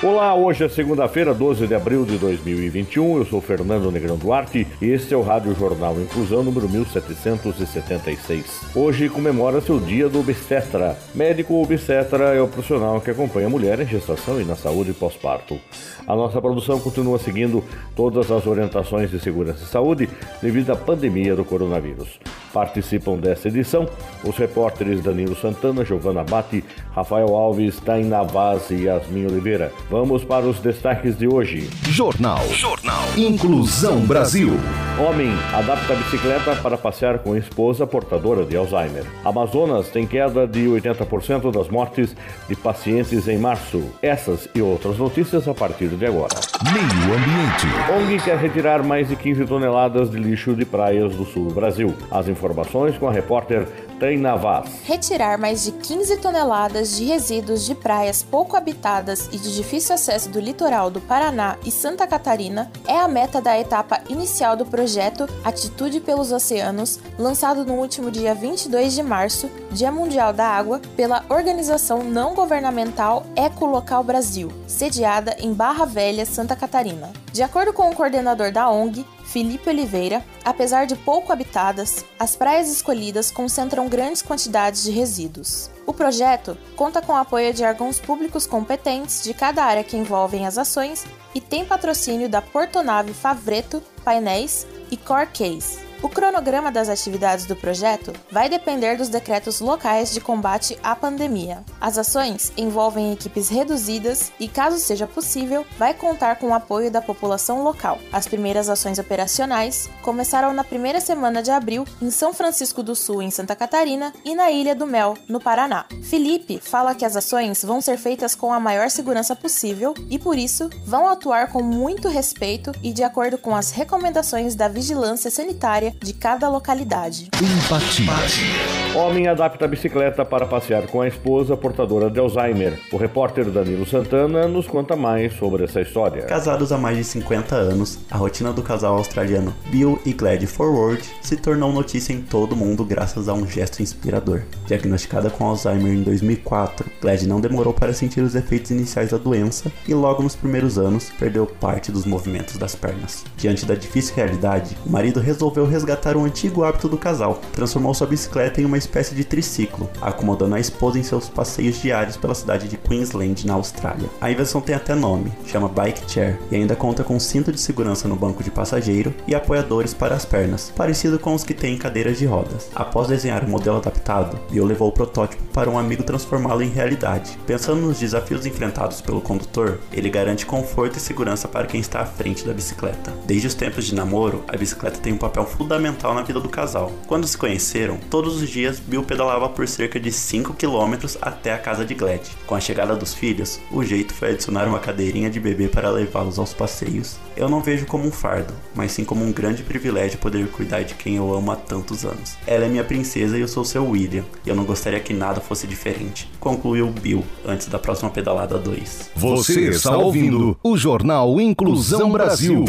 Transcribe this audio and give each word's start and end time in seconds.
Olá, 0.00 0.32
hoje 0.32 0.62
é 0.62 0.68
segunda-feira, 0.68 1.34
12 1.34 1.66
de 1.66 1.74
abril 1.74 2.04
de 2.04 2.16
2021. 2.18 3.16
Eu 3.16 3.26
sou 3.26 3.40
Fernando 3.40 3.90
Negrão 3.90 4.16
Duarte 4.16 4.64
e 4.80 4.86
este 4.86 5.12
é 5.12 5.16
o 5.16 5.22
Rádio 5.22 5.52
Jornal 5.56 6.00
Inclusão 6.00 6.44
número 6.44 6.68
1776. 6.68 8.76
Hoje 8.76 9.08
comemora-se 9.08 9.72
o 9.72 9.80
Dia 9.80 10.08
do 10.08 10.20
Obstetra. 10.20 10.96
Médico 11.16 11.60
obstetra 11.60 12.32
é 12.32 12.40
o 12.40 12.46
profissional 12.46 13.00
que 13.00 13.10
acompanha 13.10 13.48
a 13.48 13.50
mulher 13.50 13.80
em 13.80 13.86
gestação 13.86 14.40
e 14.40 14.44
na 14.44 14.54
saúde 14.54 14.92
pós-parto. 14.92 15.58
A 16.06 16.14
nossa 16.14 16.40
produção 16.40 16.78
continua 16.78 17.18
seguindo 17.18 17.64
todas 17.96 18.30
as 18.30 18.46
orientações 18.46 19.10
de 19.10 19.18
segurança 19.18 19.64
e 19.64 19.66
saúde 19.66 20.08
devido 20.40 20.70
à 20.70 20.76
pandemia 20.76 21.34
do 21.34 21.44
coronavírus. 21.44 22.20
Participam 22.52 23.18
desta 23.18 23.48
edição 23.48 23.86
os 24.24 24.36
repórteres 24.36 25.02
Danilo 25.02 25.36
Santana, 25.36 25.84
Giovana 25.84 26.24
Batti, 26.24 26.64
Rafael 26.92 27.34
Alves, 27.34 27.78
Taina 27.80 28.22
Vaz 28.22 28.70
e 28.70 28.84
Yasmin 28.84 29.26
Oliveira. 29.26 29.70
Vamos 29.90 30.22
para 30.22 30.44
os 30.44 30.60
destaques 30.60 31.16
de 31.16 31.26
hoje. 31.26 31.66
Jornal. 31.88 32.46
Jornal. 32.52 33.04
Inclusão 33.16 34.00
Brasil. 34.00 34.50
Homem 34.98 35.30
adapta 35.54 35.94
a 35.94 35.96
bicicleta 35.96 36.56
para 36.56 36.76
passear 36.76 37.20
com 37.20 37.34
esposa 37.34 37.86
portadora 37.86 38.44
de 38.44 38.54
Alzheimer. 38.54 39.04
Amazonas 39.24 39.88
tem 39.88 40.06
queda 40.06 40.46
de 40.46 40.66
80% 40.66 41.50
das 41.50 41.70
mortes 41.70 42.14
de 42.46 42.54
pacientes 42.54 43.26
em 43.28 43.38
março. 43.38 43.82
Essas 44.02 44.46
e 44.54 44.60
outras 44.60 44.98
notícias 44.98 45.48
a 45.48 45.54
partir 45.54 45.88
de 45.88 46.04
agora. 46.04 46.34
Meio 46.64 47.14
Ambiente. 47.14 47.66
ONG 47.96 48.22
quer 48.22 48.36
retirar 48.36 48.82
mais 48.82 49.08
de 49.08 49.16
15 49.16 49.46
toneladas 49.46 50.10
de 50.10 50.18
lixo 50.18 50.54
de 50.54 50.66
praias 50.66 51.14
do 51.14 51.24
sul 51.24 51.46
do 51.46 51.54
Brasil. 51.54 51.94
As 52.10 52.28
informações 52.28 52.98
com 52.98 53.08
a 53.08 53.12
repórter 53.12 53.66
Taina 53.98 54.36
Vaz. 54.36 54.70
Retirar 54.84 55.38
mais 55.38 55.64
de 55.64 55.72
15 55.72 56.18
toneladas 56.18 56.96
de 56.96 57.04
resíduos 57.04 57.66
de 57.66 57.74
praias 57.74 58.22
pouco 58.22 58.56
habitadas 58.56 59.28
e 59.32 59.38
de 59.38 59.54
difícil 59.54 59.94
acesso 59.94 60.28
do 60.28 60.38
litoral 60.38 60.90
do 60.90 61.00
Paraná 61.00 61.56
e 61.64 61.70
Santa 61.70 62.06
Catarina 62.06 62.70
é 62.86 62.96
a 62.96 63.08
meta 63.08 63.40
da 63.40 63.58
etapa 63.58 64.00
inicial 64.08 64.56
do 64.56 64.64
projeto 64.64 65.28
Atitude 65.44 66.00
pelos 66.00 66.30
Oceanos, 66.30 67.00
lançado 67.18 67.64
no 67.64 67.74
último 67.74 68.10
dia 68.10 68.34
22 68.34 68.94
de 68.94 69.02
março, 69.02 69.50
Dia 69.72 69.90
Mundial 69.90 70.32
da 70.32 70.46
Água, 70.46 70.80
pela 70.96 71.24
organização 71.28 72.04
não 72.04 72.34
governamental 72.34 73.26
Ecolocal 73.36 74.04
Brasil, 74.04 74.52
sediada 74.66 75.36
em 75.40 75.52
Barra 75.52 75.84
Velha, 75.84 76.24
Santa 76.24 76.54
Catarina. 76.54 77.12
De 77.32 77.42
acordo 77.42 77.72
com 77.72 77.90
o 77.90 77.94
coordenador 77.94 78.52
da 78.52 78.70
ONG, 78.70 79.04
Felipe 79.28 79.68
Oliveira, 79.68 80.24
apesar 80.42 80.86
de 80.86 80.96
pouco 80.96 81.30
habitadas, 81.30 82.02
as 82.18 82.34
praias 82.34 82.70
escolhidas 82.70 83.30
concentram 83.30 83.86
grandes 83.86 84.22
quantidades 84.22 84.82
de 84.82 84.90
resíduos. 84.90 85.70
O 85.84 85.92
projeto 85.92 86.56
conta 86.74 87.02
com 87.02 87.12
o 87.12 87.16
apoio 87.16 87.52
de 87.52 87.62
órgãos 87.62 87.98
públicos 88.00 88.46
competentes 88.46 89.22
de 89.22 89.34
cada 89.34 89.62
área 89.62 89.84
que 89.84 89.98
envolvem 89.98 90.46
as 90.46 90.56
ações 90.56 91.04
e 91.34 91.42
tem 91.42 91.62
patrocínio 91.62 92.26
da 92.26 92.40
Portonave 92.40 93.12
Favreto, 93.12 93.82
Painéis 94.02 94.66
e 94.90 94.96
Corcase. 94.96 95.87
O 96.00 96.08
cronograma 96.08 96.70
das 96.70 96.88
atividades 96.88 97.44
do 97.44 97.56
projeto 97.56 98.12
vai 98.30 98.48
depender 98.48 98.96
dos 98.96 99.08
decretos 99.08 99.60
locais 99.60 100.12
de 100.14 100.20
combate 100.20 100.78
à 100.80 100.94
pandemia. 100.94 101.64
As 101.80 101.98
ações 101.98 102.52
envolvem 102.56 103.12
equipes 103.12 103.48
reduzidas 103.48 104.30
e, 104.38 104.46
caso 104.46 104.78
seja 104.78 105.08
possível, 105.08 105.66
vai 105.76 105.92
contar 105.92 106.36
com 106.36 106.48
o 106.48 106.54
apoio 106.54 106.88
da 106.88 107.02
população 107.02 107.64
local. 107.64 107.98
As 108.12 108.28
primeiras 108.28 108.68
ações 108.68 109.00
operacionais 109.00 109.90
começaram 110.00 110.52
na 110.52 110.62
primeira 110.62 111.00
semana 111.00 111.42
de 111.42 111.50
abril 111.50 111.84
em 112.00 112.12
São 112.12 112.32
Francisco 112.32 112.80
do 112.80 112.94
Sul, 112.94 113.20
em 113.20 113.30
Santa 113.30 113.56
Catarina, 113.56 114.12
e 114.24 114.36
na 114.36 114.52
Ilha 114.52 114.76
do 114.76 114.86
Mel, 114.86 115.14
no 115.28 115.40
Paraná. 115.40 115.86
Felipe 116.04 116.60
fala 116.62 116.94
que 116.94 117.04
as 117.04 117.16
ações 117.16 117.64
vão 117.64 117.80
ser 117.80 117.98
feitas 117.98 118.36
com 118.36 118.52
a 118.52 118.60
maior 118.60 118.88
segurança 118.88 119.34
possível 119.34 119.94
e, 120.08 120.16
por 120.16 120.38
isso, 120.38 120.70
vão 120.86 121.08
atuar 121.08 121.50
com 121.50 121.62
muito 121.62 122.06
respeito 122.06 122.70
e 122.84 122.92
de 122.92 123.02
acordo 123.02 123.36
com 123.36 123.56
as 123.56 123.72
recomendações 123.72 124.54
da 124.54 124.68
vigilância 124.68 125.30
sanitária 125.30 125.87
de 125.90 126.12
cada 126.12 126.48
localidade. 126.48 127.28
Empatia. 127.40 128.77
Homem 128.94 129.28
adapta 129.28 129.66
a 129.66 129.68
bicicleta 129.68 130.24
para 130.24 130.46
passear 130.46 130.86
com 130.86 131.02
a 131.02 131.06
esposa 131.06 131.56
portadora 131.56 132.10
de 132.10 132.18
Alzheimer. 132.18 132.80
O 132.90 132.96
repórter 132.96 133.44
Danilo 133.50 133.86
Santana 133.86 134.48
nos 134.48 134.66
conta 134.66 134.96
mais 134.96 135.34
sobre 135.34 135.64
essa 135.64 135.80
história. 135.80 136.22
Casados 136.22 136.72
há 136.72 136.78
mais 136.78 136.96
de 136.96 137.04
50 137.04 137.54
anos, 137.54 137.98
a 138.10 138.16
rotina 138.16 138.50
do 138.50 138.62
casal 138.62 138.96
australiano 138.96 139.54
Bill 139.66 140.00
e 140.06 140.12
Glad 140.12 140.42
Forward 140.46 141.02
se 141.20 141.36
tornou 141.36 141.70
notícia 141.70 142.14
em 142.14 142.22
todo 142.22 142.52
o 142.52 142.56
mundo 142.56 142.82
graças 142.82 143.28
a 143.28 143.34
um 143.34 143.46
gesto 143.46 143.82
inspirador. 143.82 144.42
Diagnosticada 144.66 145.28
com 145.28 145.44
Alzheimer 145.44 145.92
em 145.92 146.02
2004, 146.02 146.90
Glad 147.00 147.22
não 147.24 147.40
demorou 147.40 147.74
para 147.74 147.92
sentir 147.92 148.22
os 148.22 148.34
efeitos 148.34 148.70
iniciais 148.70 149.10
da 149.10 149.18
doença 149.18 149.70
e 149.86 149.92
logo 149.92 150.22
nos 150.22 150.34
primeiros 150.34 150.78
anos 150.78 151.12
perdeu 151.18 151.46
parte 151.46 151.92
dos 151.92 152.06
movimentos 152.06 152.56
das 152.56 152.74
pernas. 152.74 153.24
Diante 153.36 153.66
da 153.66 153.74
difícil 153.74 154.16
realidade, 154.16 154.76
o 154.84 154.90
marido 154.90 155.20
resolveu 155.20 155.66
resgatar 155.66 156.16
um 156.16 156.24
antigo 156.24 156.64
hábito 156.64 156.88
do 156.88 156.96
casal, 156.96 157.40
transformou 157.52 157.92
sua 157.92 158.06
bicicleta 158.06 158.60
em 158.60 158.64
uma 158.64 158.77
espécie 158.78 159.14
de 159.14 159.24
triciclo, 159.24 159.88
acomodando 160.00 160.54
a 160.54 160.60
esposa 160.60 160.98
em 160.98 161.02
seus 161.02 161.28
passeios 161.28 161.80
diários 161.80 162.16
pela 162.16 162.34
cidade 162.34 162.68
de 162.68 162.76
Queensland, 162.76 163.46
na 163.46 163.54
Austrália. 163.54 164.08
A 164.20 164.30
invenção 164.30 164.60
tem 164.60 164.74
até 164.74 164.94
nome, 164.94 165.32
chama 165.46 165.68
Bike 165.68 166.10
Chair, 166.10 166.38
e 166.50 166.56
ainda 166.56 166.76
conta 166.76 167.04
com 167.04 167.18
cinto 167.18 167.52
de 167.52 167.60
segurança 167.60 168.08
no 168.08 168.16
banco 168.16 168.42
de 168.42 168.50
passageiro 168.50 169.14
e 169.26 169.34
apoiadores 169.34 169.92
para 169.92 170.14
as 170.14 170.24
pernas, 170.24 170.72
parecido 170.76 171.18
com 171.18 171.34
os 171.34 171.44
que 171.44 171.54
tem 171.54 171.74
em 171.74 171.78
cadeiras 171.78 172.18
de 172.18 172.26
rodas. 172.26 172.70
Após 172.74 173.08
desenhar 173.08 173.44
o 173.44 173.48
modelo 173.48 173.78
adaptado, 173.78 174.38
Bill 174.50 174.64
levou 174.64 174.88
o 174.88 174.92
protótipo 174.92 175.42
para 175.52 175.70
um 175.70 175.78
amigo 175.78 176.02
transformá-lo 176.02 176.62
em 176.62 176.70
realidade. 176.70 177.38
Pensando 177.46 177.80
nos 177.80 177.98
desafios 177.98 178.46
enfrentados 178.46 179.00
pelo 179.00 179.20
condutor, 179.20 179.78
ele 179.92 180.10
garante 180.10 180.46
conforto 180.46 180.98
e 180.98 181.00
segurança 181.00 181.48
para 181.48 181.66
quem 181.66 181.80
está 181.80 182.00
à 182.00 182.06
frente 182.06 182.44
da 182.44 182.52
bicicleta. 182.52 183.12
Desde 183.26 183.46
os 183.46 183.54
tempos 183.54 183.86
de 183.86 183.94
namoro, 183.94 184.44
a 184.46 184.56
bicicleta 184.56 185.00
tem 185.00 185.12
um 185.12 185.18
papel 185.18 185.46
fundamental 185.46 186.14
na 186.14 186.22
vida 186.22 186.40
do 186.40 186.48
casal. 186.48 186.92
Quando 187.06 187.26
se 187.26 187.38
conheceram, 187.38 187.98
todos 188.10 188.42
os 188.42 188.48
dias 188.48 188.67
Bill 188.80 189.02
pedalava 189.02 189.48
por 189.48 189.66
cerca 189.66 189.98
de 189.98 190.12
5 190.12 190.54
km 190.54 191.16
até 191.20 191.52
a 191.52 191.58
casa 191.58 191.84
de 191.84 191.94
Glad. 191.94 192.20
Com 192.46 192.54
a 192.54 192.60
chegada 192.60 192.94
dos 192.96 193.14
filhos, 193.14 193.60
o 193.70 193.82
jeito 193.82 194.12
foi 194.12 194.30
adicionar 194.30 194.66
uma 194.66 194.78
cadeirinha 194.78 195.30
de 195.30 195.40
bebê 195.40 195.68
para 195.68 195.90
levá-los 195.90 196.38
aos 196.38 196.52
passeios. 196.52 197.16
Eu 197.36 197.48
não 197.48 197.60
vejo 197.60 197.86
como 197.86 198.06
um 198.06 198.10
fardo, 198.10 198.52
mas 198.74 198.92
sim 198.92 199.04
como 199.04 199.24
um 199.24 199.32
grande 199.32 199.62
privilégio 199.62 200.18
poder 200.18 200.48
cuidar 200.48 200.82
de 200.82 200.94
quem 200.94 201.16
eu 201.16 201.32
amo 201.32 201.52
há 201.52 201.56
tantos 201.56 202.04
anos. 202.04 202.36
Ela 202.46 202.64
é 202.64 202.68
minha 202.68 202.84
princesa 202.84 203.38
e 203.38 203.40
eu 203.40 203.48
sou 203.48 203.64
seu 203.64 203.88
William, 203.88 204.24
e 204.44 204.48
eu 204.48 204.56
não 204.56 204.64
gostaria 204.64 205.00
que 205.00 205.14
nada 205.14 205.40
fosse 205.40 205.66
diferente. 205.66 206.28
Concluiu 206.40 206.88
Bill 206.88 207.24
antes 207.46 207.68
da 207.68 207.78
próxima 207.78 208.10
pedalada 208.10 208.58
2. 208.58 209.10
Você 209.16 209.68
está 209.68 209.96
ouvindo 209.96 210.56
o 210.62 210.76
Jornal 210.76 211.40
Inclusão 211.40 212.10
Brasil. 212.10 212.64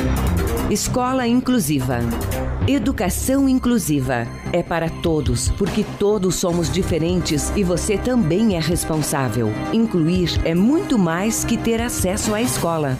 Escola 0.69 1.25
Inclusiva. 1.25 1.97
Educação 2.67 3.49
inclusiva 3.49 4.27
é 4.53 4.61
para 4.61 4.87
todos, 4.87 5.49
porque 5.49 5.83
todos 5.97 6.35
somos 6.35 6.71
diferentes 6.71 7.51
e 7.55 7.63
você 7.63 7.97
também 7.97 8.55
é 8.55 8.59
responsável. 8.59 9.49
Incluir 9.73 10.29
é 10.45 10.53
muito 10.53 10.99
mais 10.99 11.43
que 11.43 11.57
ter 11.57 11.81
acesso 11.81 12.35
à 12.35 12.41
escola. 12.43 12.99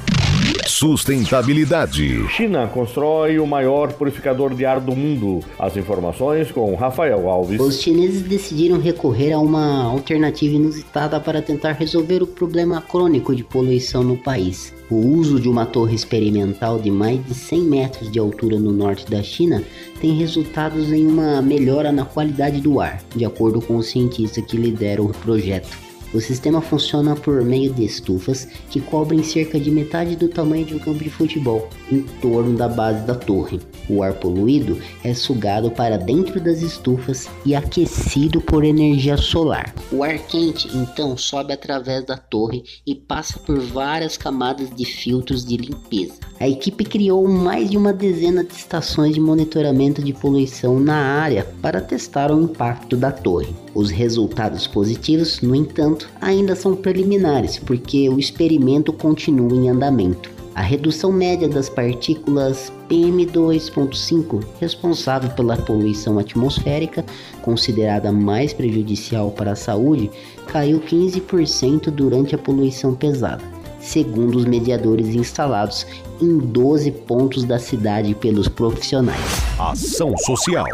Sustentabilidade. 0.66 2.28
China 2.30 2.68
constrói 2.68 3.40
o 3.40 3.46
maior 3.46 3.92
purificador 3.94 4.54
de 4.54 4.66
ar 4.66 4.80
do 4.80 4.96
mundo. 4.96 5.42
As 5.58 5.76
informações 5.76 6.52
com 6.52 6.74
Rafael 6.76 7.28
Alves. 7.30 7.60
Os 7.60 7.82
chineses 7.82 8.22
decidiram 8.22 8.80
recorrer 8.80 9.34
a 9.34 9.40
uma 9.40 9.84
alternativa 9.84 10.56
inusitada 10.56 11.20
para 11.20 11.42
tentar 11.42 11.74
resolver 11.74 12.24
o 12.24 12.28
problema 12.28 12.82
crônico 12.82 13.36
de 13.36 13.44
poluição 13.44 14.04
no 14.04 14.16
país. 14.16 14.74
O 14.90 14.96
uso 14.96 15.40
de 15.40 15.50
uma 15.50 15.66
torre 15.66 15.96
experimental 15.96 16.80
de 16.80 16.90
mais 16.90 17.24
de 17.26 17.34
100 17.34 17.62
metros 17.62 18.12
de 18.12 18.18
altura 18.18 18.58
no 18.58 18.72
norte 18.72 19.10
da 19.10 19.22
China 19.22 19.64
tem 20.00 20.16
resultados 20.18 20.92
em 20.92 21.06
uma 21.06 21.42
melhora 21.42 21.92
na 21.92 22.06
qualidade 22.06 22.62
do 22.62 22.80
ar, 22.80 23.02
de 23.16 23.26
acordo 23.26 23.62
com 23.62 23.76
o 23.76 23.84
cientista 23.84 24.42
que 24.42 24.56
lidera 24.56 25.04
o 25.04 25.10
projeto. 25.10 25.89
O 26.14 26.20
sistema 26.20 26.62
funciona 26.62 27.16
por 27.16 27.44
meio 27.44 27.72
de 27.72 27.86
estufas 27.86 28.48
que 28.70 28.82
cobrem 28.82 29.24
cerca 29.24 29.60
de 29.60 29.70
metade 29.70 30.16
do 30.16 30.28
tamanho 30.28 30.66
de 30.66 30.76
um 30.76 30.80
campo 30.80 31.04
de 31.04 31.10
futebol, 31.10 31.70
em 31.92 32.02
torno 32.22 32.58
da 32.58 32.68
base 32.68 33.06
da 33.06 33.14
torre. 33.14 33.60
O 33.90 34.02
ar 34.02 34.14
poluído 34.14 34.80
é 35.04 35.14
sugado 35.14 35.70
para 35.72 35.98
dentro 35.98 36.40
das 36.40 36.62
estufas 36.62 37.30
e 37.46 37.56
aquecido 37.56 38.42
por 38.42 38.64
energia 38.64 39.18
solar. 39.18 39.74
O 39.92 40.04
ar 40.04 40.18
quente 40.20 40.68
então 40.76 41.16
sobe 41.18 41.54
através 41.54 42.06
da 42.06 42.18
torre 42.18 42.64
e 42.86 42.96
passa 42.96 43.40
por 43.40 43.60
várias 43.60 44.18
camadas 44.18 44.70
de 44.76 44.86
filtros 44.86 45.46
de 45.46 45.58
limpeza. 45.58 46.29
A 46.40 46.48
equipe 46.48 46.86
criou 46.86 47.28
mais 47.28 47.70
de 47.70 47.76
uma 47.76 47.92
dezena 47.92 48.46
de 48.46 48.54
estações 48.54 49.14
de 49.14 49.20
monitoramento 49.20 50.02
de 50.02 50.14
poluição 50.14 50.80
na 50.80 50.96
área 50.96 51.46
para 51.62 51.82
testar 51.82 52.32
o 52.32 52.42
impacto 52.42 52.96
da 52.96 53.12
torre. 53.12 53.54
Os 53.76 53.90
resultados 53.90 54.66
positivos, 54.66 55.42
no 55.42 55.54
entanto, 55.54 56.10
ainda 56.22 56.56
são 56.56 56.78
preliminares, 56.78 57.58
porque 57.58 58.08
o 58.08 58.18
experimento 58.18 58.94
continua 58.94 59.54
em 59.54 59.70
andamento. 59.70 60.32
A 60.56 60.62
redução 60.62 61.12
média 61.12 61.48
das 61.48 61.68
partículas 61.68 62.72
PM2.5, 62.90 64.42
responsável 64.62 65.30
pela 65.32 65.58
poluição 65.58 66.18
atmosférica, 66.18 67.06
considerada 67.42 68.14
mais 68.14 68.54
prejudicial 68.54 69.32
para 69.32 69.52
a 69.52 69.58
saúde, 69.58 70.10
caiu 70.48 70.80
15% 70.80 71.92
durante 71.92 72.34
a 72.34 72.38
poluição 72.38 72.96
pesada, 72.96 73.44
segundo 73.80 74.38
os 74.38 74.46
mediadores 74.46 75.08
instalados 75.16 75.86
em 76.22 76.38
12 76.38 76.92
pontos 76.92 77.44
da 77.44 77.58
cidade 77.60 78.14
pelos 78.14 78.48
profissionais. 78.48 79.20
Ação 79.58 80.16
Social. 80.18 80.66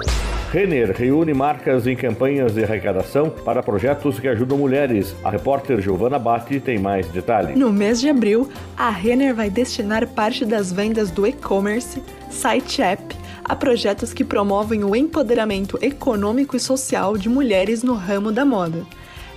Renner 0.51 0.95
reúne 0.95 1.33
marcas 1.33 1.85
em 1.85 1.95
campanhas 1.95 2.53
de 2.53 2.63
arrecadação 2.63 3.29
para 3.29 3.61
projetos 3.61 4.19
que 4.19 4.27
ajudam 4.27 4.57
mulheres. 4.57 5.13
A 5.23 5.29
repórter 5.29 5.81
Giovana 5.81 6.17
Batti 6.17 6.59
tem 6.59 6.79
mais 6.79 7.07
detalhes. 7.09 7.57
No 7.57 7.73
mês 7.73 7.99
de 7.99 8.09
abril, 8.09 8.49
a 8.77 8.89
Renner 8.89 9.35
vai 9.35 9.49
destinar 9.49 10.07
parte 10.07 10.45
das 10.45 10.71
vendas 10.71 11.11
do 11.11 11.27
e-commerce, 11.27 12.01
site 12.29 12.81
app, 12.81 13.15
a 13.43 13.55
projetos 13.55 14.13
que 14.13 14.23
promovem 14.23 14.83
o 14.83 14.95
empoderamento 14.95 15.77
econômico 15.81 16.55
e 16.55 16.59
social 16.59 17.17
de 17.17 17.27
mulheres 17.27 17.83
no 17.83 17.93
ramo 17.93 18.31
da 18.31 18.45
moda. 18.45 18.85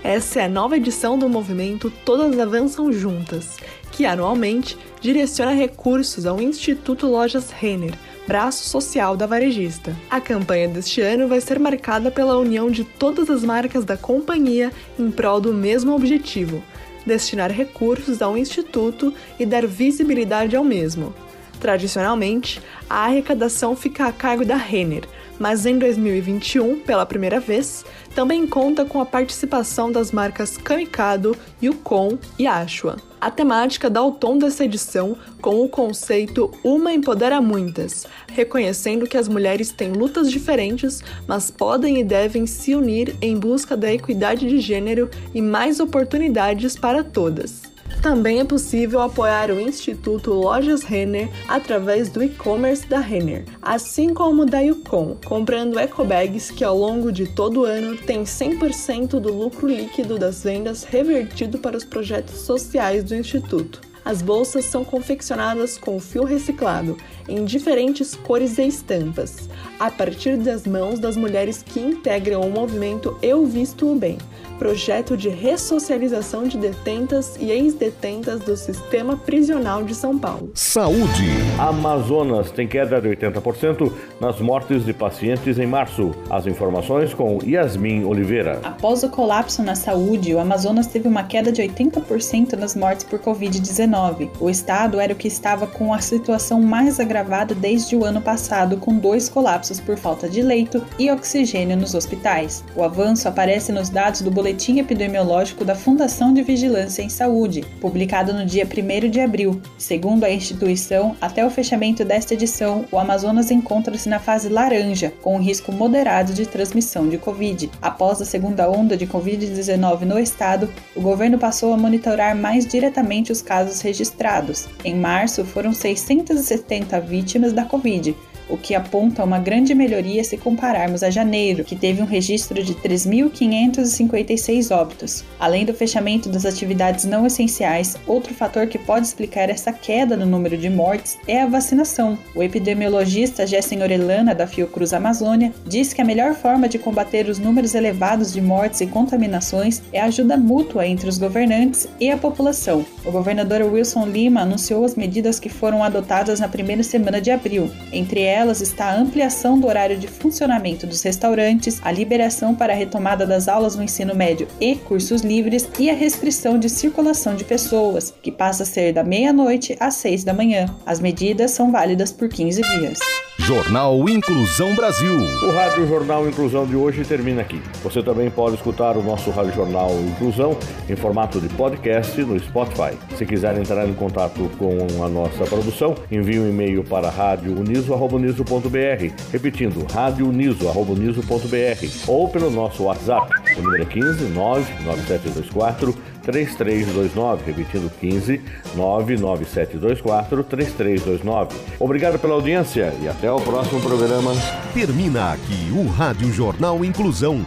Essa 0.02 0.40
é 0.40 0.44
a 0.44 0.48
nova 0.48 0.76
edição 0.76 1.18
do 1.18 1.28
movimento 1.28 1.92
Todas 2.04 2.38
Avançam 2.38 2.92
Juntas, 2.92 3.56
que 3.90 4.06
anualmente 4.06 4.78
direciona 5.00 5.52
recursos 5.52 6.24
ao 6.24 6.40
Instituto 6.40 7.06
Lojas 7.06 7.50
Renner 7.50 7.94
braço 8.28 8.68
social 8.68 9.16
da 9.16 9.26
varejista. 9.26 9.96
A 10.10 10.20
campanha 10.20 10.68
deste 10.68 11.00
ano 11.00 11.26
vai 11.26 11.40
ser 11.40 11.58
marcada 11.58 12.10
pela 12.10 12.36
união 12.36 12.70
de 12.70 12.84
todas 12.84 13.30
as 13.30 13.42
marcas 13.42 13.86
da 13.86 13.96
companhia 13.96 14.70
em 14.98 15.10
prol 15.10 15.40
do 15.40 15.52
mesmo 15.52 15.94
objetivo: 15.94 16.62
destinar 17.06 17.50
recursos 17.50 18.20
ao 18.20 18.36
instituto 18.36 19.14
e 19.38 19.46
dar 19.46 19.66
visibilidade 19.66 20.54
ao 20.54 20.62
mesmo. 20.62 21.14
Tradicionalmente, 21.58 22.60
a 22.88 23.06
arrecadação 23.06 23.74
fica 23.74 24.06
a 24.06 24.12
cargo 24.12 24.44
da 24.44 24.56
Renner, 24.56 25.04
mas 25.38 25.66
em 25.66 25.78
2021, 25.78 26.80
pela 26.80 27.06
primeira 27.06 27.38
vez, 27.38 27.84
também 28.14 28.46
conta 28.46 28.84
com 28.84 29.00
a 29.00 29.06
participação 29.06 29.92
das 29.92 30.10
marcas 30.10 30.56
Kamikado, 30.56 31.36
Yukon 31.62 32.18
e 32.38 32.46
Ashua. 32.46 32.96
A 33.20 33.30
temática 33.30 33.90
dá 33.90 34.02
o 34.02 34.12
tom 34.12 34.38
dessa 34.38 34.64
edição 34.64 35.16
com 35.40 35.62
o 35.62 35.68
conceito 35.68 36.52
Uma 36.62 36.92
Empodera 36.92 37.40
Muitas, 37.40 38.06
reconhecendo 38.32 39.06
que 39.06 39.16
as 39.16 39.28
mulheres 39.28 39.72
têm 39.72 39.92
lutas 39.92 40.30
diferentes, 40.30 41.02
mas 41.26 41.50
podem 41.50 41.98
e 41.98 42.04
devem 42.04 42.46
se 42.46 42.74
unir 42.74 43.16
em 43.20 43.36
busca 43.36 43.76
da 43.76 43.92
equidade 43.92 44.48
de 44.48 44.60
gênero 44.60 45.10
e 45.34 45.42
mais 45.42 45.80
oportunidades 45.80 46.76
para 46.76 47.02
todas. 47.02 47.67
Também 48.02 48.38
é 48.38 48.44
possível 48.44 49.00
apoiar 49.00 49.50
o 49.50 49.60
Instituto 49.60 50.32
Lojas 50.32 50.84
Renner 50.84 51.28
através 51.48 52.08
do 52.08 52.22
e-commerce 52.22 52.86
da 52.86 53.00
Renner, 53.00 53.44
assim 53.60 54.14
como 54.14 54.46
da 54.46 54.60
Yukon, 54.60 55.16
comprando 55.24 55.78
ecobags 55.80 56.50
que 56.50 56.62
ao 56.62 56.78
longo 56.78 57.10
de 57.10 57.26
todo 57.26 57.60
o 57.60 57.64
ano 57.64 57.96
tem 57.96 58.22
100% 58.22 59.18
do 59.18 59.32
lucro 59.32 59.66
líquido 59.66 60.16
das 60.16 60.44
vendas 60.44 60.84
revertido 60.84 61.58
para 61.58 61.76
os 61.76 61.84
projetos 61.84 62.36
sociais 62.42 63.02
do 63.02 63.16
Instituto. 63.16 63.80
As 64.04 64.22
bolsas 64.22 64.64
são 64.64 64.84
confeccionadas 64.84 65.76
com 65.76 66.00
fio 66.00 66.24
reciclado, 66.24 66.96
em 67.28 67.44
diferentes 67.44 68.14
cores 68.14 68.58
e 68.58 68.66
estampas, 68.66 69.48
a 69.78 69.90
partir 69.90 70.36
das 70.36 70.66
mãos 70.66 70.98
das 70.98 71.16
mulheres 71.16 71.62
que 71.62 71.78
integram 71.78 72.40
o 72.40 72.50
movimento 72.50 73.16
Eu 73.22 73.44
Visto 73.44 73.92
o 73.92 73.94
Bem, 73.94 74.18
projeto 74.58 75.16
de 75.16 75.28
ressocialização 75.28 76.44
de 76.44 76.58
detentas 76.58 77.36
e 77.38 77.50
ex-detentas 77.50 78.40
do 78.40 78.56
sistema 78.56 79.16
prisional 79.16 79.84
de 79.84 79.94
São 79.94 80.18
Paulo. 80.18 80.50
Saúde. 80.54 81.28
Amazonas 81.58 82.50
tem 82.50 82.66
queda 82.66 83.00
de 83.00 83.08
80% 83.08 83.92
nas 84.20 84.40
mortes 84.40 84.84
de 84.84 84.92
pacientes 84.92 85.58
em 85.58 85.66
março. 85.66 86.12
As 86.28 86.46
informações 86.46 87.14
com 87.14 87.38
Yasmin 87.44 88.04
Oliveira. 88.04 88.60
Após 88.64 89.02
o 89.02 89.08
colapso 89.08 89.62
na 89.62 89.74
saúde, 89.74 90.34
o 90.34 90.40
Amazonas 90.40 90.86
teve 90.86 91.06
uma 91.06 91.22
queda 91.22 91.52
de 91.52 91.62
80% 91.62 92.54
nas 92.54 92.74
mortes 92.74 93.04
por 93.04 93.18
Covid-19. 93.20 94.30
O 94.40 94.50
estado 94.50 94.98
era 94.98 95.12
o 95.12 95.16
que 95.16 95.28
estava 95.28 95.66
com 95.66 95.92
a 95.92 96.00
situação 96.00 96.60
mais 96.60 96.98
agravada 96.98 97.17
desde 97.54 97.96
o 97.96 98.04
ano 98.04 98.20
passado, 98.20 98.76
com 98.76 98.96
dois 98.96 99.28
colapsos 99.28 99.80
por 99.80 99.96
falta 99.96 100.28
de 100.28 100.42
leito 100.42 100.84
e 100.98 101.10
oxigênio 101.10 101.76
nos 101.76 101.94
hospitais. 101.94 102.64
O 102.76 102.82
avanço 102.82 103.28
aparece 103.28 103.72
nos 103.72 103.88
dados 103.88 104.20
do 104.20 104.30
boletim 104.30 104.58
Boletim 104.58 104.80
Epidemiológico 104.80 105.64
da 105.64 105.74
Fundação 105.74 106.34
de 106.34 106.42
Vigilância 106.42 107.00
em 107.00 107.08
Saúde, 107.08 107.64
publicado 107.80 108.32
no 108.32 108.44
dia 108.44 108.66
1 108.66 109.08
de 109.08 109.20
abril. 109.20 109.62
Segundo 109.78 110.24
a 110.24 110.30
instituição, 110.30 111.16
até 111.20 111.46
o 111.46 111.50
fechamento 111.50 112.04
desta 112.04 112.34
edição, 112.34 112.84
o 112.90 112.98
Amazonas 112.98 113.50
encontra-se 113.50 114.08
na 114.08 114.18
fase 114.18 114.48
laranja, 114.48 115.12
com 115.22 115.36
um 115.36 115.40
risco 115.40 115.70
moderado 115.70 116.32
de 116.32 116.44
transmissão 116.44 117.08
de 117.08 117.16
Covid. 117.18 117.70
Após 117.80 118.20
a 118.20 118.24
segunda 118.24 118.68
onda 118.68 118.96
de 118.96 119.06
Covid-19 119.06 120.00
no 120.00 120.18
estado, 120.18 120.68
o 120.96 121.00
governo 121.00 121.38
passou 121.38 121.72
a 121.72 121.76
monitorar 121.76 122.36
mais 122.36 122.66
diretamente 122.66 123.30
os 123.30 123.40
casos 123.40 123.80
registrados. 123.80 124.68
Em 124.84 124.94
março, 124.94 125.44
foram 125.44 125.72
670 125.72 127.00
vítimas 127.08 127.52
da 127.52 127.64
Covid, 127.64 128.14
o 128.48 128.56
que 128.56 128.74
aponta 128.74 129.24
uma 129.24 129.38
grande 129.38 129.74
melhoria 129.74 130.24
se 130.24 130.36
compararmos 130.36 131.02
a 131.02 131.10
janeiro, 131.10 131.64
que 131.64 131.76
teve 131.76 132.02
um 132.02 132.06
registro 132.06 132.62
de 132.62 132.74
3.556 132.74 134.74
óbitos. 134.74 135.24
Além 135.38 135.64
do 135.64 135.74
fechamento 135.74 136.28
das 136.28 136.44
atividades 136.44 137.04
não 137.04 137.26
essenciais, 137.26 137.96
outro 138.06 138.34
fator 138.34 138.66
que 138.66 138.78
pode 138.78 139.06
explicar 139.06 139.50
essa 139.50 139.72
queda 139.72 140.16
no 140.16 140.26
número 140.26 140.56
de 140.56 140.70
mortes 140.70 141.18
é 141.26 141.42
a 141.42 141.46
vacinação. 141.46 142.18
O 142.34 142.42
epidemiologista 142.42 143.46
Jessen 143.46 143.82
Orellana, 143.82 144.34
da 144.34 144.46
Fiocruz 144.46 144.92
Amazônia, 144.92 145.52
diz 145.66 145.92
que 145.92 146.00
a 146.00 146.04
melhor 146.04 146.34
forma 146.34 146.68
de 146.68 146.78
combater 146.78 147.28
os 147.28 147.38
números 147.38 147.74
elevados 147.74 148.32
de 148.32 148.40
mortes 148.40 148.80
e 148.80 148.86
contaminações 148.86 149.82
é 149.92 150.00
a 150.00 150.06
ajuda 150.06 150.36
mútua 150.36 150.86
entre 150.86 151.08
os 151.08 151.18
governantes 151.18 151.88
e 152.00 152.10
a 152.10 152.16
população. 152.16 152.84
O 153.04 153.10
governador 153.10 153.62
Wilson 153.62 154.06
Lima 154.06 154.40
anunciou 154.40 154.84
as 154.84 154.94
medidas 154.94 155.38
que 155.38 155.48
foram 155.48 155.84
adotadas 155.84 156.40
na 156.40 156.48
primeira 156.48 156.82
semana 156.82 157.20
de 157.20 157.30
abril, 157.30 157.70
entre 157.92 158.22
elas 158.22 158.37
delas 158.38 158.60
está 158.60 158.92
a 158.92 158.96
ampliação 158.96 159.58
do 159.58 159.66
horário 159.66 159.98
de 159.98 160.06
funcionamento 160.06 160.86
dos 160.86 161.02
restaurantes, 161.02 161.80
a 161.82 161.90
liberação 161.90 162.54
para 162.54 162.72
a 162.72 162.76
retomada 162.76 163.26
das 163.26 163.48
aulas 163.48 163.74
no 163.74 163.82
ensino 163.82 164.14
médio 164.14 164.46
e 164.60 164.76
cursos 164.76 165.22
livres 165.22 165.68
e 165.76 165.90
a 165.90 165.94
restrição 165.94 166.56
de 166.56 166.68
circulação 166.68 167.34
de 167.34 167.42
pessoas, 167.42 168.14
que 168.22 168.30
passa 168.30 168.62
a 168.62 168.66
ser 168.66 168.92
da 168.92 169.02
meia-noite 169.02 169.76
às 169.80 169.94
seis 169.94 170.22
da 170.22 170.32
manhã. 170.32 170.66
As 170.86 171.00
medidas 171.00 171.50
são 171.50 171.72
válidas 171.72 172.12
por 172.12 172.28
15 172.28 172.62
dias. 172.62 173.00
Jornal 173.38 174.06
Inclusão 174.08 174.74
Brasil. 174.74 175.14
O 175.14 175.52
Rádio 175.52 175.86
Jornal 175.86 176.28
Inclusão 176.28 176.66
de 176.66 176.76
hoje 176.76 177.04
termina 177.04 177.40
aqui. 177.40 177.62
Você 177.82 178.02
também 178.02 178.28
pode 178.28 178.56
escutar 178.56 178.96
o 178.96 179.02
nosso 179.02 179.30
Rádio 179.30 179.54
Jornal 179.54 179.90
Inclusão 180.00 180.56
em 180.88 180.96
formato 180.96 181.40
de 181.40 181.48
podcast 181.50 182.20
no 182.22 182.38
Spotify. 182.38 182.98
Se 183.16 183.24
quiser 183.24 183.56
entrar 183.56 183.88
em 183.88 183.94
contato 183.94 184.50
com 184.58 184.76
a 185.02 185.08
nossa 185.08 185.44
produção, 185.44 185.94
envie 186.10 186.38
um 186.38 186.48
e-mail 186.48 186.84
para 186.84 187.08
radioniso.br, 187.08 189.14
repetindo, 189.32 189.86
radioniso.br 189.90 191.86
ou 192.06 192.28
pelo 192.28 192.50
nosso 192.50 192.82
WhatsApp, 192.82 193.30
o 193.56 193.62
número 193.62 193.82
é 193.82 193.86
15 193.86 194.24
99724 194.30 195.94
3329, 196.28 197.42
repetindo 197.46 197.90
15 197.90 198.40
99724 198.74 200.44
3329. 200.44 201.56
Obrigado 201.80 202.18
pela 202.18 202.34
audiência 202.34 202.92
e 203.02 203.08
até 203.08 203.32
o 203.32 203.40
próximo 203.40 203.80
programa. 203.80 204.32
Termina 204.74 205.32
aqui 205.32 205.72
o 205.72 205.88
Rádio 205.88 206.30
Jornal 206.30 206.84
Inclusão 206.84 207.46